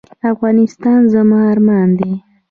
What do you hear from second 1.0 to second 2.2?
زما ارمان دی؟